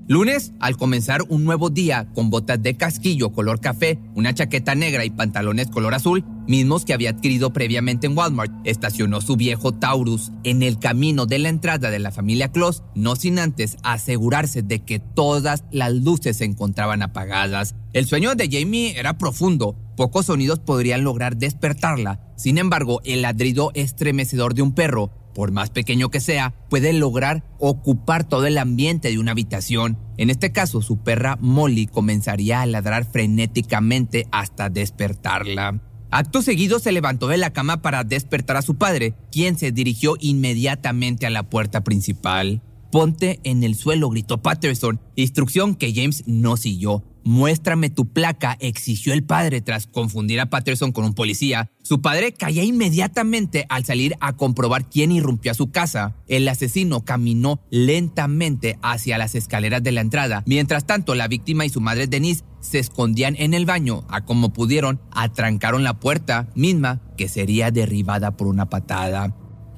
Lunes, 0.09 0.53
al 0.61 0.77
comenzar 0.77 1.23
un 1.29 1.43
nuevo 1.43 1.69
día 1.69 2.07
con 2.15 2.31
botas 2.31 2.63
de 2.63 2.77
casquillo 2.77 3.33
color 3.33 3.61
café, 3.61 3.99
una 4.15 4.33
chaqueta 4.33 4.77
negra 4.77 5.05
y 5.05 5.11
pantalones 5.11 5.67
color 5.67 5.95
azul, 5.95 6.25
mismos 6.47 6.85
que 6.85 6.95
había 6.95 7.11
adquirido 7.11 7.53
previamente 7.53 8.07
en 8.07 8.17
Walmart, 8.17 8.53
estacionó 8.63 9.21
su 9.21 9.35
viejo 9.35 9.73
Taurus 9.73 10.31
en 10.45 10.63
el 10.63 10.79
camino 10.79 11.27
de 11.27 11.41
la 11.41 11.49
entrada 11.49 11.91
de 11.91 11.99
la 11.99 12.13
familia 12.13 12.53
Kloss, 12.53 12.85
no 12.95 13.17
sin 13.17 13.41
antes 13.41 13.79
asegurarse 13.83 14.63
de 14.63 14.79
que 14.85 15.01
todas 15.01 15.65
las 15.73 15.93
luces 15.93 16.37
se 16.37 16.45
encontraban 16.45 17.03
apagadas. 17.03 17.75
El 17.93 18.07
sueño 18.07 18.37
de 18.37 18.49
Jamie 18.49 18.97
era 18.97 19.19
profundo, 19.19 19.75
pocos 19.97 20.27
sonidos 20.27 20.61
podrían 20.61 21.03
lograr 21.03 21.37
despertarla, 21.37 22.21
sin 22.37 22.59
embargo, 22.59 23.01
el 23.05 23.23
ladrido 23.23 23.73
estremecedor 23.75 24.55
de 24.55 24.63
un 24.63 24.73
perro 24.73 25.11
por 25.37 25.53
más 25.53 25.69
pequeño 25.69 26.09
que 26.09 26.21
sea, 26.21 26.55
puede 26.71 26.95
lograr 26.95 27.45
ocupar 27.59 28.27
todo 28.27 28.47
el 28.47 28.57
ambiente 28.57 29.11
de 29.11 29.19
una 29.19 29.33
habitación. 29.33 29.99
En 30.17 30.31
este 30.31 30.51
caso, 30.51 30.81
su 30.81 30.97
perra 30.97 31.37
Molly 31.43 31.89
comenzaría 31.89 32.63
a 32.63 32.67
ladrar 32.67 33.05
frenéticamente 33.05 34.27
hasta 34.33 34.71
despertarla. 34.71 35.83
Acto 36.11 36.41
seguido 36.41 36.79
se 36.79 36.91
levantó 36.91 37.29
de 37.29 37.37
la 37.37 37.53
cama 37.53 37.83
para 37.83 38.03
despertar 38.03 38.57
a 38.57 38.63
su 38.63 38.77
padre, 38.77 39.15
quien 39.31 39.59
se 39.59 39.73
dirigió 39.73 40.17
inmediatamente 40.21 41.27
a 41.27 41.31
la 41.31 41.43
puerta 41.43 41.85
principal. 41.85 42.63
Ponte 42.91 43.39
en 43.43 43.63
el 43.63 43.75
suelo, 43.75 44.09
gritó 44.09 44.41
Patterson, 44.41 45.03
instrucción 45.17 45.75
que 45.75 45.93
James 45.95 46.25
no 46.27 46.57
siguió. 46.57 47.05
Muéstrame 47.27 47.91
tu 47.91 48.07
placa, 48.07 48.57
exigió 48.61 49.13
el 49.13 49.25
padre 49.25 49.61
tras 49.61 49.89
confundir 49.89 50.39
a 50.39 50.49
Patterson 50.49 50.93
con 50.93 51.05
un 51.05 51.13
policía. 51.13 51.73
Su 51.83 52.01
padre 52.01 52.31
caía 52.31 52.63
inmediatamente 52.63 53.67
al 53.69 53.85
salir 53.85 54.15
a 54.21 54.37
comprobar 54.37 54.89
quién 54.89 55.11
irrumpió 55.11 55.51
a 55.51 55.55
su 55.57 55.73
casa. 55.73 56.15
El 56.29 56.47
asesino 56.47 57.05
caminó 57.05 57.61
lentamente 57.69 58.79
hacia 58.81 59.19
las 59.19 59.35
escaleras 59.35 59.83
de 59.83 59.91
la 59.91 60.03
entrada. 60.03 60.45
Mientras 60.47 60.87
tanto, 60.87 61.17
la 61.17 61.27
víctima 61.27 61.67
y 61.67 61.69
su 61.69 61.81
madre 61.81 62.07
Denise 62.07 62.45
se 62.61 62.79
escondían 62.79 63.35
en 63.41 63.55
el 63.55 63.67
baño. 63.67 64.05
A 64.09 64.25
como 64.25 64.53
pudieron, 64.53 65.01
atrancaron 65.11 65.83
la 65.83 65.99
puerta 65.99 66.49
misma 66.55 67.01
que 67.17 67.29
sería 67.29 67.73
derribada 67.73 68.37
por 68.37 68.47
una 68.47 68.71
patada. 68.71 69.35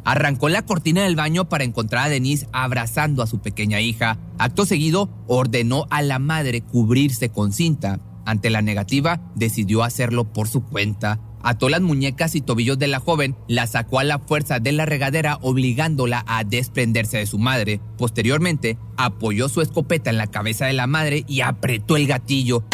Arrancó 0.09 0.49
la 0.49 0.63
cortina 0.63 1.03
del 1.03 1.17
baño 1.17 1.51
para 1.51 1.65
encontrar 1.65 2.07
a 2.07 2.09
Denise 2.09 2.49
abrazando 2.53 3.23
a 3.23 3.27
su 3.27 3.41
pequeña 3.41 3.83
hija. 3.83 4.17
Acto 4.39 4.65
seguido, 4.65 5.11
ordenó 5.27 5.87
a 5.91 6.01
la 6.01 6.19
madre 6.19 6.63
cubrirse 6.63 7.29
con 7.29 7.53
cinta. 7.53 8.01
Ante 8.25 8.49
la 8.49 8.63
negativa, 8.63 9.21
decidió 9.35 9.83
hacerlo 9.83 10.25
por 10.33 10.49
su 10.49 10.65
cuenta. 10.65 11.21
Ató 11.43 11.69
las 11.69 11.83
muñecas 11.83 12.35
y 12.37 12.41
tobillos 12.41 12.79
de 12.79 12.87
la 12.87 13.01
joven, 13.01 13.37
la 13.49 13.67
sacó 13.67 13.99
a 13.99 14.05
la 14.05 14.19
fuerza 14.19 14.61
de 14.61 14.73
la 14.73 14.87
regadera 14.87 15.37
obligándola 15.43 16.25
a 16.27 16.43
desprenderse 16.43 17.19
de 17.19 17.27
su 17.27 17.39
madre. 17.39 17.79
Posteriormente, 17.99 18.79
apoyó 18.97 19.51
su 19.51 19.61
escopeta 19.61 20.09
en 20.09 20.17
la 20.17 20.29
cabeza 20.29 20.65
de 20.65 20.73
la 20.73 20.87
madre 20.87 21.27
y 21.29 21.43
apretó 21.43 21.99
el 21.99 22.07
gatillo. 22.07 22.65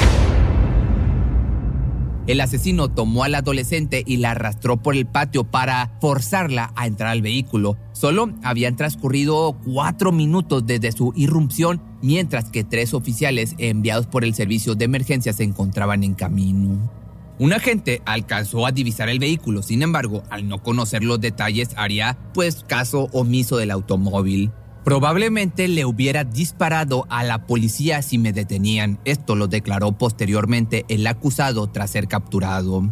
El 2.26 2.40
asesino 2.40 2.90
tomó 2.90 3.24
al 3.24 3.34
adolescente 3.34 4.02
y 4.06 4.16
la 4.16 4.30
arrastró 4.30 4.78
por 4.78 4.96
el 4.96 5.04
patio 5.04 5.44
para 5.44 5.98
forzarla 6.00 6.72
a 6.74 6.86
entrar 6.86 7.10
al 7.10 7.20
vehículo. 7.20 7.76
Solo 7.92 8.32
habían 8.42 8.76
transcurrido 8.76 9.58
cuatro 9.62 10.10
minutos 10.10 10.66
desde 10.66 10.92
su 10.92 11.12
irrupción, 11.16 11.82
mientras 12.00 12.48
que 12.48 12.64
tres 12.64 12.94
oficiales 12.94 13.54
enviados 13.58 14.06
por 14.06 14.24
el 14.24 14.34
servicio 14.34 14.74
de 14.74 14.86
emergencia 14.86 15.34
se 15.34 15.44
encontraban 15.44 16.02
en 16.02 16.14
camino. 16.14 16.90
Un 17.38 17.52
agente 17.52 18.00
alcanzó 18.06 18.64
a 18.64 18.72
divisar 18.72 19.10
el 19.10 19.18
vehículo, 19.18 19.62
sin 19.62 19.82
embargo, 19.82 20.22
al 20.30 20.48
no 20.48 20.62
conocer 20.62 21.04
los 21.04 21.20
detalles 21.20 21.70
haría 21.76 22.16
pues 22.32 22.64
caso 22.66 23.08
omiso 23.12 23.58
del 23.58 23.70
automóvil. 23.70 24.50
Probablemente 24.84 25.66
le 25.66 25.86
hubiera 25.86 26.24
disparado 26.24 27.06
a 27.08 27.24
la 27.24 27.46
policía 27.46 28.02
si 28.02 28.18
me 28.18 28.34
detenían. 28.34 28.98
Esto 29.06 29.34
lo 29.34 29.46
declaró 29.46 29.92
posteriormente 29.92 30.84
el 30.88 31.06
acusado 31.06 31.68
tras 31.68 31.90
ser 31.90 32.06
capturado. 32.06 32.82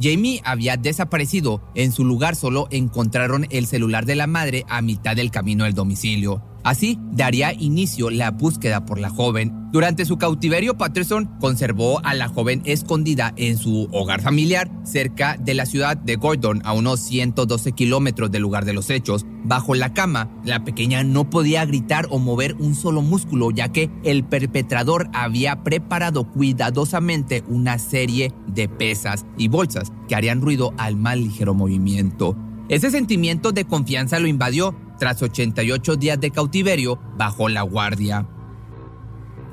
Jamie 0.00 0.40
había 0.44 0.76
desaparecido. 0.76 1.60
En 1.74 1.90
su 1.90 2.04
lugar 2.04 2.36
solo 2.36 2.68
encontraron 2.70 3.48
el 3.50 3.66
celular 3.66 4.06
de 4.06 4.14
la 4.14 4.28
madre 4.28 4.64
a 4.68 4.80
mitad 4.80 5.16
del 5.16 5.32
camino 5.32 5.64
del 5.64 5.74
domicilio. 5.74 6.40
Así 6.64 6.98
daría 7.12 7.52
inicio 7.52 8.08
la 8.08 8.30
búsqueda 8.30 8.86
por 8.86 8.98
la 8.98 9.10
joven. 9.10 9.52
Durante 9.70 10.06
su 10.06 10.16
cautiverio, 10.16 10.78
Patterson 10.78 11.26
conservó 11.38 12.00
a 12.04 12.14
la 12.14 12.28
joven 12.28 12.62
escondida 12.64 13.34
en 13.36 13.58
su 13.58 13.88
hogar 13.92 14.22
familiar 14.22 14.70
cerca 14.82 15.36
de 15.38 15.52
la 15.52 15.66
ciudad 15.66 15.96
de 15.96 16.16
Gordon, 16.16 16.62
a 16.64 16.72
unos 16.72 17.00
112 17.00 17.72
kilómetros 17.72 18.30
del 18.30 18.40
lugar 18.40 18.64
de 18.64 18.72
los 18.72 18.88
hechos. 18.88 19.26
Bajo 19.44 19.74
la 19.74 19.92
cama, 19.92 20.30
la 20.42 20.64
pequeña 20.64 21.04
no 21.04 21.28
podía 21.28 21.66
gritar 21.66 22.06
o 22.08 22.18
mover 22.18 22.54
un 22.54 22.74
solo 22.74 23.02
músculo, 23.02 23.50
ya 23.50 23.70
que 23.70 23.90
el 24.02 24.24
perpetrador 24.24 25.10
había 25.12 25.64
preparado 25.64 26.30
cuidadosamente 26.30 27.44
una 27.46 27.78
serie 27.78 28.32
de 28.46 28.68
pesas 28.68 29.26
y 29.36 29.48
bolsas 29.48 29.92
que 30.08 30.14
harían 30.14 30.40
ruido 30.40 30.72
al 30.78 30.96
más 30.96 31.18
ligero 31.18 31.52
movimiento. 31.52 32.36
Ese 32.70 32.90
sentimiento 32.90 33.52
de 33.52 33.66
confianza 33.66 34.18
lo 34.18 34.26
invadió 34.26 34.74
tras 35.04 35.20
88 35.20 35.96
días 35.96 36.18
de 36.18 36.30
cautiverio, 36.30 36.98
bajó 37.18 37.50
la 37.50 37.60
guardia. 37.60 38.26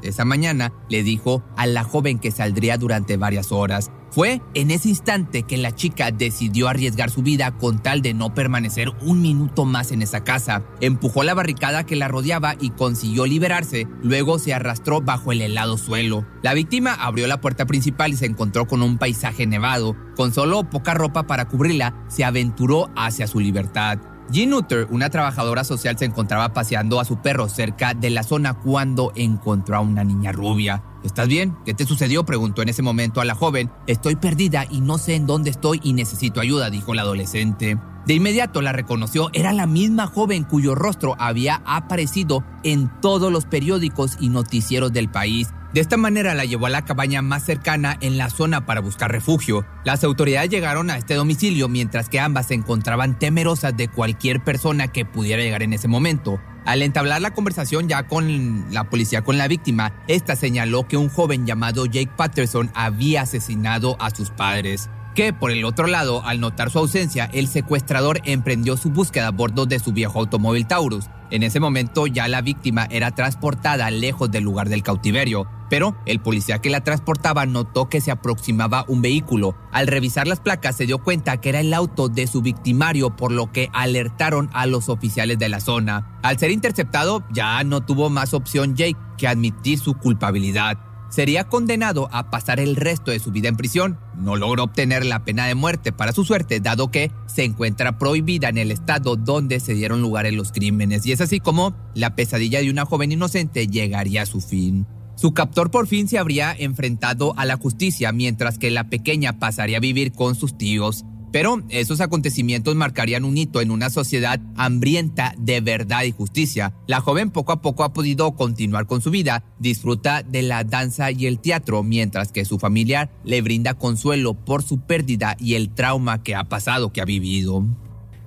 Esa 0.02 0.24
mañana 0.24 0.72
le 0.88 1.04
dijo 1.04 1.44
a 1.58 1.68
la 1.68 1.84
joven 1.84 2.20
que 2.20 2.32
saldría 2.32 2.78
durante 2.78 3.18
varias 3.18 3.52
horas. 3.52 3.92
Fue 4.12 4.42
en 4.54 4.72
ese 4.72 4.88
instante 4.88 5.44
que 5.44 5.58
la 5.58 5.76
chica 5.76 6.12
decidió 6.12 6.70
arriesgar 6.70 7.10
su 7.10 7.22
vida 7.22 7.58
con 7.58 7.80
tal 7.80 8.02
de 8.02 8.14
no 8.14 8.34
permanecer 8.34 8.94
un 9.02 9.22
minuto 9.22 9.66
más 9.66 9.92
en 9.92 10.02
esa 10.02 10.24
casa. 10.24 10.64
Empujó 10.80 11.24
la 11.24 11.34
barricada 11.34 11.86
que 11.86 11.98
la 11.98 12.08
rodeaba 12.08 12.56
y 12.58 12.70
consiguió 12.70 13.26
liberarse. 13.26 13.90
Luego 14.04 14.40
se 14.40 14.54
arrastró 14.54 15.02
bajo 15.02 15.34
el 15.34 15.42
helado 15.42 15.78
suelo. 15.78 16.26
La 16.44 16.54
víctima 16.54 16.94
abrió 16.94 17.28
la 17.28 17.42
puerta 17.42 17.66
principal 17.66 18.14
y 18.14 18.16
se 18.16 18.26
encontró 18.26 18.68
con 18.68 18.82
un 18.82 18.98
paisaje 18.98 19.46
nevado. 19.48 19.98
Con 20.16 20.34
solo 20.34 20.70
poca 20.70 20.94
ropa 20.94 21.28
para 21.28 21.50
cubrirla, 21.50 22.06
se 22.08 22.24
aventuró 22.24 22.90
hacia 22.96 23.28
su 23.28 23.42
libertad. 23.42 24.00
Jean 24.32 24.54
una 24.90 25.10
trabajadora 25.10 25.66
social, 25.66 25.98
se 25.98 26.06
encontraba 26.06 26.54
paseando 26.54 27.02
a 27.02 27.06
su 27.06 27.18
perro 27.18 27.50
cerca 27.50 27.94
de 27.94 28.10
la 28.10 28.24
zona 28.24 28.54
cuando 28.54 29.12
encontró 29.16 29.76
a 29.76 29.82
una 29.82 30.06
niña 30.06 30.32
rubia. 30.32 30.84
¿Estás 31.04 31.28
bien? 31.28 31.58
¿Qué 31.66 31.74
te 31.74 31.86
sucedió? 31.86 32.24
preguntó 32.26 32.62
en 32.62 32.70
ese 32.70 32.82
momento 32.82 33.20
a 33.20 33.26
la 33.26 33.36
joven. 33.36 33.70
Estoy 33.88 34.16
perdida 34.16 34.66
y 34.70 34.80
no 34.80 34.98
sé 34.98 35.16
en 35.16 35.28
dónde 35.28 35.50
estoy 35.50 35.82
y 35.84 35.92
necesito 35.92 36.40
ayuda, 36.40 36.70
dijo 36.70 36.94
la 36.94 37.02
adolescente. 37.02 37.78
De 38.06 38.16
inmediato 38.16 38.62
la 38.62 38.74
reconoció, 38.74 39.30
era 39.34 39.54
la 39.54 39.68
misma 39.68 40.08
joven 40.08 40.44
cuyo 40.44 40.74
rostro 40.74 41.16
había 41.20 41.62
aparecido 41.66 42.44
en 42.64 42.90
todos 43.00 43.32
los 43.32 43.46
periódicos 43.46 44.18
y 44.20 44.30
noticieros 44.30 44.92
del 44.92 45.10
país. 45.10 45.50
De 45.74 45.82
esta 45.82 45.98
manera 45.98 46.34
la 46.34 46.44
llevó 46.44 46.66
a 46.66 46.70
la 46.72 46.84
cabaña 46.84 47.22
más 47.22 47.46
cercana 47.46 47.98
en 48.02 48.18
la 48.18 48.30
zona 48.30 48.66
para 48.66 48.82
buscar 48.82 49.12
refugio. 49.12 49.66
Las 49.86 50.04
autoridades 50.04 50.50
llegaron 50.50 50.90
a 50.90 50.98
este 50.98 51.14
domicilio 51.14 51.70
mientras 51.70 52.10
que 52.10 52.20
ambas 52.20 52.48
se 52.48 52.56
encontraban 52.56 53.18
temerosas 53.18 53.78
de 53.78 53.88
cualquier 53.88 54.44
persona 54.44 54.90
que 54.90 55.06
pudiera 55.06 55.44
llegar 55.44 55.64
en 55.64 55.74
ese 55.74 55.88
momento. 55.88 56.42
Al 56.66 56.82
entablar 56.82 57.22
la 57.22 57.34
conversación 57.34 57.88
ya 57.88 58.08
con 58.08 58.66
la 58.72 58.90
policía 58.90 59.24
con 59.24 59.38
la 59.38 59.48
víctima, 59.48 59.94
esta 60.08 60.36
señaló 60.36 60.88
que 60.88 60.98
un 60.98 61.10
joven 61.10 61.46
llamado 61.46 61.86
Jake 61.86 62.12
Patterson 62.18 62.72
había 62.74 63.22
asesinado 63.22 63.96
a 64.00 64.10
sus 64.10 64.30
padres 64.32 64.90
que 65.16 65.34
por 65.34 65.52
el 65.52 65.66
otro 65.66 65.88
lado, 65.88 66.26
al 66.26 66.40
notar 66.40 66.72
su 66.72 66.80
ausencia, 66.80 67.30
el 67.34 67.48
secuestrador 67.48 68.22
emprendió 68.24 68.78
su 68.78 68.90
búsqueda 68.90 69.28
a 69.28 69.32
bordo 69.32 69.66
de 69.66 69.80
su 69.80 69.92
viejo 69.92 70.20
automóvil 70.20 70.68
Taurus. 70.68 71.06
En 71.30 71.44
ese 71.44 71.60
momento 71.60 72.08
ya 72.08 72.28
la 72.28 72.42
víctima 72.42 72.88
era 72.90 73.12
transportada 73.12 73.90
lejos 73.90 74.32
del 74.32 74.44
lugar 74.44 74.68
del 74.68 74.84
cautiverio, 74.84 75.48
pero 75.70 75.96
el 76.06 76.20
policía 76.20 76.60
que 76.60 76.70
la 76.70 76.84
transportaba 76.84 77.46
notó 77.46 77.88
que 77.88 78.02
se 78.02 78.12
aproximaba 78.12 78.84
un 78.90 79.02
vehículo. 79.02 79.56
Al 79.72 79.88
revisar 79.88 80.28
las 80.28 80.42
placas 80.42 80.76
se 80.76 80.86
dio 80.86 80.98
cuenta 80.98 81.38
que 81.38 81.50
era 81.50 81.62
el 81.62 81.74
auto 81.74 82.10
de 82.10 82.28
su 82.28 82.42
victimario, 82.42 83.16
por 83.16 83.32
lo 83.32 83.52
que 83.52 83.70
alertaron 83.72 84.50
a 84.52 84.66
los 84.66 84.90
oficiales 84.90 85.40
de 85.40 85.48
la 85.48 85.62
zona. 85.62 86.20
Al 86.24 86.38
ser 86.38 86.52
interceptado, 86.52 87.24
ya 87.32 87.64
no 87.64 87.82
tuvo 87.82 88.10
más 88.10 88.34
opción 88.34 88.76
Jake 88.76 88.98
que 89.18 89.30
admitir 89.30 89.80
su 89.80 89.94
culpabilidad 89.94 90.91
sería 91.12 91.44
condenado 91.44 92.10
a 92.12 92.32
pasar 92.32 92.60
el 92.60 92.76
resto 92.76 93.12
de 93.12 93.20
su 93.20 93.32
vida 93.32 93.50
en 93.50 93.58
prisión. 93.58 94.00
No 94.18 94.36
logró 94.36 94.64
obtener 94.64 95.06
la 95.06 95.24
pena 95.24 95.46
de 95.46 95.54
muerte 95.54 95.92
para 95.92 96.14
su 96.14 96.26
suerte, 96.26 96.60
dado 96.60 96.90
que 96.90 97.12
se 97.28 97.44
encuentra 97.44 98.00
prohibida 98.00 98.50
en 98.50 98.58
el 98.58 98.72
estado 98.72 99.18
donde 99.18 99.60
se 99.60 99.76
dieron 99.76 100.02
lugar 100.02 100.26
en 100.26 100.38
los 100.38 100.52
crímenes. 100.52 101.06
Y 101.06 101.12
es 101.12 101.22
así 101.22 101.40
como 101.40 101.76
la 101.94 102.16
pesadilla 102.16 102.62
de 102.62 102.72
una 102.72 102.86
joven 102.86 103.12
inocente 103.12 103.68
llegaría 103.68 104.24
a 104.24 104.26
su 104.26 104.42
fin. 104.42 104.88
Su 105.16 105.34
captor 105.34 105.70
por 105.70 105.86
fin 105.86 106.08
se 106.08 106.18
habría 106.18 106.56
enfrentado 106.58 107.38
a 107.38 107.46
la 107.46 107.58
justicia, 107.58 108.12
mientras 108.12 108.58
que 108.58 108.72
la 108.72 108.90
pequeña 108.90 109.38
pasaría 109.38 109.78
a 109.78 109.82
vivir 109.82 110.14
con 110.14 110.34
sus 110.34 110.58
tíos. 110.58 111.06
Pero 111.32 111.62
esos 111.70 112.02
acontecimientos 112.02 112.76
marcarían 112.76 113.24
un 113.24 113.38
hito 113.38 113.62
en 113.62 113.72
una 113.72 113.90
sociedad 113.90 114.40
hambrienta 114.56 115.34
de 115.38 115.62
verdad 115.62 116.04
y 116.04 116.12
justicia. 116.12 116.74
La 116.88 117.02
joven 117.02 117.32
poco 117.32 117.54
a 117.54 117.62
poco 117.62 117.84
ha 117.84 117.94
podido 117.94 118.36
continuar 118.36 118.86
con 118.86 119.02
su 119.02 119.12
vida, 119.12 119.44
disfruta 119.60 120.24
de 120.24 120.42
la 120.42 120.64
danza 120.64 121.12
y 121.12 121.28
el 121.28 121.40
teatro, 121.40 121.84
mientras 121.84 122.32
que 122.32 122.46
su 122.46 122.60
familiar 122.60 123.10
le 123.24 123.42
brinda 123.42 123.76
consuelo 123.76 124.34
por 124.34 124.64
su 124.64 124.82
pérdida 124.82 125.38
y 125.40 125.56
el 125.56 125.74
trauma 125.74 126.22
que 126.22 126.36
ha 126.36 126.44
pasado, 126.44 126.92
que 126.92 127.02
ha 127.02 127.06
vivido. 127.06 127.66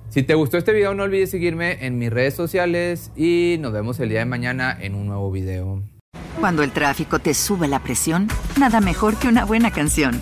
Si 0.09 0.23
te 0.23 0.33
gustó 0.33 0.57
este 0.57 0.71
video 0.71 0.93
no 0.93 1.03
olvides 1.03 1.29
seguirme 1.29 1.85
en 1.85 1.97
mis 1.97 2.09
redes 2.09 2.33
sociales 2.33 3.11
y 3.17 3.57
nos 3.59 3.73
vemos 3.73 3.99
el 3.99 4.09
día 4.09 4.19
de 4.19 4.25
mañana 4.25 4.77
en 4.79 4.95
un 4.95 5.07
nuevo 5.07 5.31
video. 5.31 5.83
Cuando 6.39 6.63
el 6.63 6.71
tráfico 6.71 7.19
te 7.19 7.33
sube 7.33 7.67
la 7.67 7.83
presión, 7.83 8.29
nada 8.59 8.79
mejor 8.81 9.17
que 9.17 9.27
una 9.27 9.45
buena 9.45 9.71
canción. 9.71 10.21